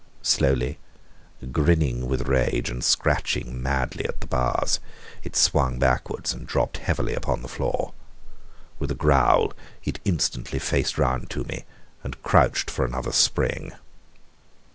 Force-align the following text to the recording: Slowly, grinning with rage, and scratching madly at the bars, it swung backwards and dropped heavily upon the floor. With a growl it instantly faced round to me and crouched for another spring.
Slowly, 0.23 0.79
grinning 1.51 2.07
with 2.07 2.27
rage, 2.27 2.71
and 2.71 2.83
scratching 2.83 3.61
madly 3.61 4.03
at 4.07 4.19
the 4.19 4.25
bars, 4.25 4.79
it 5.21 5.35
swung 5.35 5.77
backwards 5.77 6.33
and 6.33 6.47
dropped 6.47 6.77
heavily 6.77 7.13
upon 7.13 7.43
the 7.43 7.47
floor. 7.47 7.93
With 8.79 8.89
a 8.89 8.95
growl 8.95 9.53
it 9.83 9.99
instantly 10.03 10.57
faced 10.57 10.97
round 10.97 11.29
to 11.29 11.43
me 11.43 11.65
and 12.03 12.19
crouched 12.23 12.71
for 12.71 12.83
another 12.83 13.11
spring. 13.11 13.73